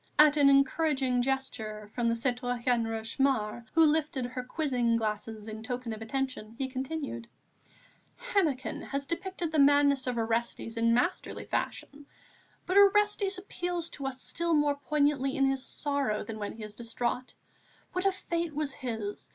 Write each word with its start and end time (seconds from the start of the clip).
At 0.17 0.35
an 0.35 0.49
encouraging 0.49 1.21
gesture 1.21 1.91
from 1.93 2.07
the 2.09 2.15
citoyenne 2.15 2.87
Rochemaure, 2.87 3.65
who 3.75 3.85
lifted 3.85 4.25
her 4.25 4.41
quizzing 4.43 4.95
glasses 4.95 5.47
in 5.47 5.61
token 5.61 5.93
of 5.93 6.01
attention, 6.01 6.55
he 6.57 6.67
continued: 6.69 7.27
"Hennequin 8.15 8.81
has 8.81 9.05
depicted 9.05 9.51
the 9.51 9.59
madness 9.59 10.07
of 10.07 10.17
Orestes 10.17 10.75
in 10.75 10.95
masterly 10.95 11.45
fashion. 11.45 12.07
But 12.65 12.77
Orestes 12.77 13.37
appeals 13.37 13.91
to 13.91 14.07
us 14.07 14.19
still 14.19 14.55
more 14.55 14.73
poignantly 14.75 15.37
in 15.37 15.45
his 15.45 15.63
sorrow 15.63 16.23
than 16.23 16.39
when 16.39 16.53
he 16.53 16.63
is 16.63 16.75
distraught. 16.77 17.35
What 17.93 18.07
a 18.07 18.11
fate 18.11 18.55
was 18.55 18.73
his! 18.73 19.29